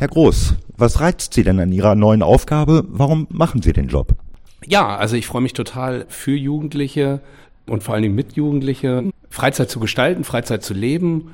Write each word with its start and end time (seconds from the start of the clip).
Herr 0.00 0.08
Groß, 0.08 0.54
was 0.78 1.00
reizt 1.00 1.34
Sie 1.34 1.44
denn 1.44 1.60
an 1.60 1.72
Ihrer 1.72 1.94
neuen 1.94 2.22
Aufgabe? 2.22 2.84
Warum 2.88 3.26
machen 3.28 3.60
Sie 3.60 3.74
den 3.74 3.88
Job? 3.88 4.14
Ja, 4.66 4.96
also 4.96 5.14
ich 5.14 5.26
freue 5.26 5.42
mich 5.42 5.52
total 5.52 6.06
für 6.08 6.34
Jugendliche 6.34 7.20
und 7.66 7.82
vor 7.82 7.92
allen 7.92 8.04
Dingen 8.04 8.14
mit 8.14 8.32
Jugendliche, 8.32 9.10
Freizeit 9.28 9.68
zu 9.68 9.78
gestalten, 9.78 10.24
Freizeit 10.24 10.62
zu 10.62 10.72
leben 10.72 11.32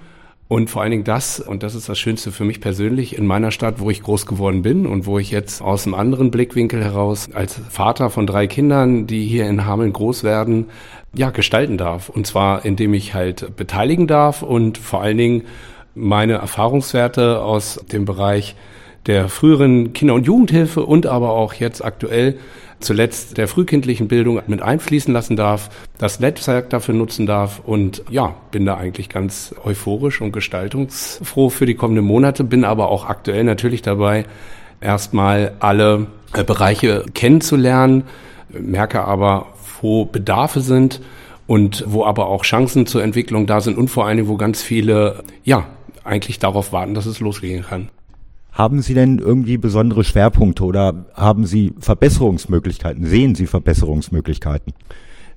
und 0.49 0.69
vor 0.69 0.83
allen 0.83 0.91
Dingen 0.91 1.05
das, 1.05 1.39
und 1.39 1.63
das 1.63 1.77
ist 1.77 1.89
das 1.89 1.97
Schönste 1.97 2.33
für 2.33 2.45
mich 2.45 2.61
persönlich, 2.61 3.17
in 3.17 3.25
meiner 3.25 3.53
Stadt, 3.53 3.79
wo 3.79 3.89
ich 3.89 4.03
groß 4.03 4.27
geworden 4.27 4.62
bin 4.62 4.85
und 4.85 5.07
wo 5.07 5.21
ich 5.21 5.30
jetzt 5.30 5.62
aus 5.62 5.87
einem 5.87 5.95
anderen 5.95 6.33
Blickwinkel 6.33 6.83
heraus 6.83 7.29
als 7.33 7.61
Vater 7.71 8.11
von 8.11 8.27
drei 8.27 8.48
Kindern, 8.48 9.07
die 9.07 9.29
hier 9.29 9.48
in 9.48 9.64
Hameln 9.64 9.93
groß 9.93 10.25
werden, 10.25 10.67
ja, 11.14 11.30
gestalten 11.30 11.79
darf. 11.79 12.09
Und 12.09 12.27
zwar, 12.27 12.64
indem 12.64 12.95
ich 12.95 13.14
halt 13.14 13.55
beteiligen 13.55 14.09
darf 14.09 14.43
und 14.43 14.77
vor 14.77 15.03
allen 15.03 15.19
Dingen 15.19 15.43
meine 15.97 16.35
Erfahrungswerte 16.35 17.43
aus 17.43 17.81
dem 17.91 18.05
Bereich 18.05 18.55
der 19.07 19.29
früheren 19.29 19.93
Kinder- 19.93 20.15
und 20.15 20.27
Jugendhilfe 20.27 20.85
und 20.85 21.07
aber 21.07 21.31
auch 21.31 21.54
jetzt 21.54 21.85
aktuell 21.85 22.37
zuletzt 22.81 23.39
der 23.39 23.49
frühkindlichen 23.49 24.07
Bildung 24.07 24.40
mit 24.46 24.61
einfließen 24.61 25.13
lassen 25.13 25.37
darf, 25.37 25.71
das 25.96 26.21
Netzwerk 26.21 26.68
dafür 26.71 26.95
nutzen 26.95 27.25
darf 27.27 27.63
und 27.64 28.03
ja, 28.11 28.35
bin 28.51 28.67
da 28.67 28.77
eigentlich 28.77 29.09
ganz 29.09 29.54
euphorisch 29.64 30.21
und 30.21 30.32
gestaltungsfroh 30.32 31.49
für 31.49 31.64
die 31.64 31.75
kommenden 31.75 32.05
Monate, 32.05 32.45
bin 32.45 32.65
aber 32.65 32.91
auch 32.91 33.06
aktuell 33.06 33.45
natürlich 33.45 33.81
dabei, 33.81 34.27
erstmal 34.81 35.53
alle 35.61 36.09
äh, 36.34 36.45
Bereiche 36.45 37.05
kennenzulernen, 37.15 38.05
merke 38.51 39.03
aber, 39.03 39.47
wo 39.81 40.05
Bedarfe 40.05 40.61
sind 40.61 41.01
und 41.47 41.84
wo 41.87 42.05
aber 42.05 42.27
auch 42.27 42.42
Chancen 42.42 42.87
zur 42.87 43.03
Entwicklung 43.03 43.47
da 43.47 43.61
sind 43.61 43.78
und 43.78 43.89
vor 43.89 44.06
allen 44.06 44.19
Dingen, 44.19 44.28
wo 44.28 44.37
ganz 44.37 44.62
viele, 44.62 45.23
ja, 45.45 45.67
eigentlich 46.06 46.39
darauf 46.39 46.73
warten, 46.73 46.95
dass 46.95 47.06
es 47.06 47.20
losgehen 47.20 47.65
kann. 47.65 47.89
Haben 48.53 48.81
Sie 48.81 48.95
denn 48.95 49.19
irgendwie 49.19 49.59
besondere 49.59 50.03
Schwerpunkte 50.03 50.65
oder 50.65 51.06
haben 51.15 51.45
Sie 51.45 51.75
Verbesserungsmöglichkeiten? 51.79 53.05
Sehen 53.05 53.35
Sie 53.35 53.47
Verbesserungsmöglichkeiten? 53.47 54.73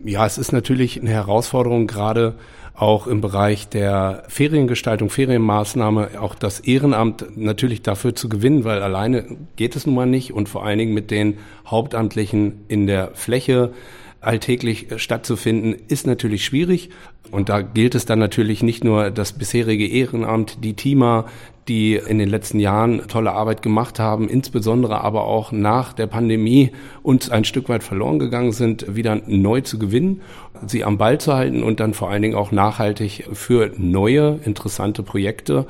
Ja, 0.01 0.25
es 0.25 0.37
ist 0.37 0.53
natürlich 0.53 1.01
eine 1.01 1.09
Herausforderung, 1.09 1.85
gerade 1.85 2.35
auch 2.75 3.07
im 3.07 3.19
Bereich 3.19 3.67
der 3.67 4.23
Feriengestaltung, 4.29 5.09
Ferienmaßnahme, 5.09 6.11
auch 6.21 6.33
das 6.33 6.61
Ehrenamt 6.61 7.25
natürlich 7.35 7.81
dafür 7.81 8.15
zu 8.15 8.29
gewinnen, 8.29 8.63
weil 8.63 8.81
alleine 8.81 9.25
geht 9.57 9.75
es 9.75 9.85
nun 9.85 9.95
mal 9.95 10.05
nicht 10.05 10.31
und 10.31 10.47
vor 10.47 10.65
allen 10.65 10.79
Dingen 10.79 10.93
mit 10.93 11.11
den 11.11 11.37
Hauptamtlichen 11.67 12.61
in 12.69 12.87
der 12.87 13.11
Fläche 13.15 13.73
alltäglich 14.21 14.87
stattzufinden, 14.97 15.75
ist 15.87 16.07
natürlich 16.07 16.45
schwierig. 16.45 16.89
Und 17.31 17.49
da 17.49 17.61
gilt 17.61 17.95
es 17.95 18.05
dann 18.05 18.19
natürlich 18.19 18.63
nicht 18.63 18.83
nur 18.83 19.11
das 19.11 19.33
bisherige 19.33 19.87
Ehrenamt, 19.87 20.63
die 20.63 20.73
Teamer, 20.73 21.25
die 21.67 21.95
in 21.95 22.17
den 22.17 22.29
letzten 22.29 22.59
Jahren 22.59 23.07
tolle 23.07 23.31
Arbeit 23.31 23.61
gemacht 23.61 23.99
haben, 23.99 24.27
insbesondere 24.27 25.01
aber 25.01 25.25
auch 25.25 25.51
nach 25.51 25.93
der 25.93 26.07
Pandemie 26.07 26.71
uns 27.03 27.29
ein 27.29 27.45
Stück 27.45 27.69
weit 27.69 27.83
verloren 27.83 28.17
gegangen 28.17 28.51
sind, 28.51 28.95
wieder 28.95 29.21
neu 29.27 29.61
zu 29.61 29.77
gewinnen, 29.77 30.21
sie 30.65 30.83
am 30.83 30.97
Ball 30.97 31.19
zu 31.19 31.35
halten 31.35 31.61
und 31.61 31.79
dann 31.79 31.93
vor 31.93 32.09
allen 32.09 32.23
Dingen 32.23 32.35
auch 32.35 32.51
nachhaltig 32.51 33.29
für 33.33 33.71
neue, 33.77 34.39
interessante 34.43 35.03
Projekte 35.03 35.67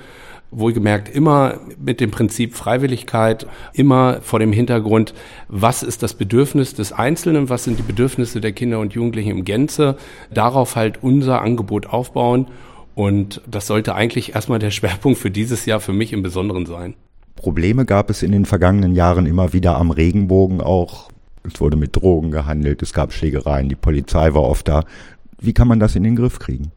wohlgemerkt 0.51 1.13
immer 1.13 1.59
mit 1.79 1.99
dem 1.99 2.11
Prinzip 2.11 2.55
Freiwilligkeit, 2.55 3.45
immer 3.73 4.21
vor 4.21 4.39
dem 4.39 4.51
Hintergrund, 4.51 5.13
was 5.47 5.83
ist 5.83 6.01
das 6.01 6.13
Bedürfnis 6.13 6.73
des 6.73 6.91
Einzelnen, 6.91 7.49
was 7.49 7.63
sind 7.63 7.77
die 7.77 7.83
Bedürfnisse 7.83 8.41
der 8.41 8.51
Kinder 8.51 8.79
und 8.79 8.93
Jugendlichen 8.93 9.31
im 9.31 9.45
Gänze, 9.45 9.97
darauf 10.33 10.75
halt 10.75 11.03
unser 11.03 11.41
Angebot 11.41 11.87
aufbauen 11.87 12.47
und 12.95 13.41
das 13.47 13.67
sollte 13.67 13.95
eigentlich 13.95 14.35
erstmal 14.35 14.59
der 14.59 14.71
Schwerpunkt 14.71 15.19
für 15.19 15.31
dieses 15.31 15.65
Jahr 15.65 15.79
für 15.79 15.93
mich 15.93 16.13
im 16.13 16.23
Besonderen 16.23 16.65
sein. 16.65 16.95
Probleme 17.35 17.85
gab 17.85 18.09
es 18.09 18.23
in 18.23 18.31
den 18.31 18.45
vergangenen 18.45 18.95
Jahren 18.95 19.25
immer 19.25 19.53
wieder 19.53 19.77
am 19.77 19.91
Regenbogen 19.91 20.59
auch. 20.59 21.09
Es 21.43 21.61
wurde 21.61 21.77
mit 21.77 21.95
Drogen 21.95 22.31
gehandelt, 22.31 22.81
es 22.81 22.91
gab 22.91 23.13
Schlägereien, 23.13 23.69
die 23.69 23.75
Polizei 23.75 24.33
war 24.33 24.43
oft 24.43 24.67
da. 24.67 24.83
Wie 25.39 25.53
kann 25.53 25.69
man 25.69 25.79
das 25.79 25.95
in 25.95 26.03
den 26.03 26.17
Griff 26.17 26.39
kriegen? 26.39 26.73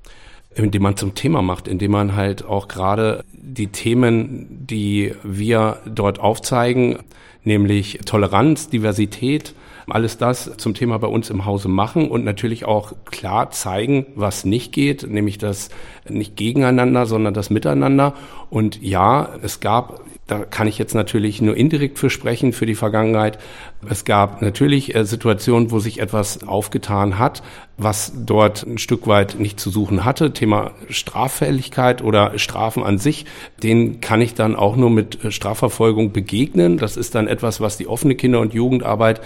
indem 0.54 0.82
man 0.82 0.96
zum 0.96 1.14
Thema 1.14 1.42
macht, 1.42 1.68
indem 1.68 1.92
man 1.92 2.14
halt 2.14 2.44
auch 2.44 2.68
gerade 2.68 3.24
die 3.52 3.68
Themen, 3.68 4.66
die 4.66 5.12
wir 5.22 5.78
dort 5.86 6.20
aufzeigen, 6.20 6.98
nämlich 7.44 8.00
Toleranz, 8.04 8.68
Diversität, 8.68 9.54
alles 9.88 10.16
das 10.16 10.56
zum 10.56 10.74
Thema 10.74 10.98
bei 10.98 11.08
uns 11.08 11.28
im 11.28 11.44
Hause 11.44 11.68
machen 11.68 12.08
und 12.08 12.24
natürlich 12.24 12.64
auch 12.64 12.92
klar 13.04 13.50
zeigen, 13.50 14.06
was 14.14 14.44
nicht 14.44 14.72
geht, 14.72 15.08
nämlich 15.08 15.38
das 15.38 15.70
nicht 16.08 16.36
gegeneinander, 16.36 17.06
sondern 17.06 17.34
das 17.34 17.50
Miteinander. 17.50 18.14
Und 18.48 18.80
ja, 18.80 19.28
es 19.42 19.60
gab 19.60 20.00
da 20.32 20.46
kann 20.46 20.66
ich 20.66 20.78
jetzt 20.78 20.94
natürlich 20.94 21.42
nur 21.42 21.54
indirekt 21.54 21.98
für 21.98 22.08
sprechen 22.08 22.54
für 22.54 22.64
die 22.64 22.74
Vergangenheit. 22.74 23.38
Es 23.86 24.06
gab 24.06 24.40
natürlich 24.40 24.94
äh, 24.94 25.04
Situationen, 25.04 25.70
wo 25.70 25.78
sich 25.78 26.00
etwas 26.00 26.42
aufgetan 26.48 27.18
hat, 27.18 27.42
was 27.76 28.12
dort 28.24 28.62
ein 28.62 28.78
Stück 28.78 29.06
weit 29.06 29.38
nicht 29.38 29.60
zu 29.60 29.68
suchen 29.68 30.06
hatte. 30.06 30.32
Thema 30.32 30.70
Straffälligkeit 30.88 32.02
oder 32.02 32.38
Strafen 32.38 32.82
an 32.82 32.96
sich, 32.96 33.26
den 33.62 34.00
kann 34.00 34.22
ich 34.22 34.32
dann 34.32 34.56
auch 34.56 34.74
nur 34.74 34.88
mit 34.88 35.22
äh, 35.22 35.30
Strafverfolgung 35.30 36.12
begegnen. 36.12 36.78
Das 36.78 36.96
ist 36.96 37.14
dann 37.14 37.28
etwas, 37.28 37.60
was 37.60 37.76
die 37.76 37.86
offene 37.86 38.14
Kinder- 38.14 38.40
und 38.40 38.54
Jugendarbeit 38.54 39.20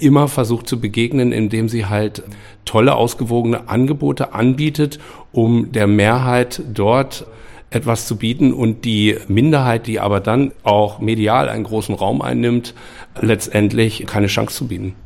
immer 0.00 0.26
versucht 0.26 0.68
zu 0.68 0.80
begegnen, 0.80 1.30
indem 1.30 1.68
sie 1.68 1.86
halt 1.86 2.24
tolle, 2.64 2.96
ausgewogene 2.96 3.68
Angebote 3.68 4.32
anbietet, 4.32 4.98
um 5.30 5.70
der 5.70 5.86
Mehrheit 5.86 6.62
dort 6.74 7.26
etwas 7.70 8.06
zu 8.06 8.16
bieten 8.16 8.52
und 8.52 8.84
die 8.84 9.16
Minderheit, 9.28 9.86
die 9.86 10.00
aber 10.00 10.20
dann 10.20 10.52
auch 10.62 11.00
medial 11.00 11.48
einen 11.48 11.64
großen 11.64 11.94
Raum 11.94 12.22
einnimmt, 12.22 12.74
letztendlich 13.20 14.06
keine 14.06 14.28
Chance 14.28 14.54
zu 14.54 14.68
bieten. 14.68 14.94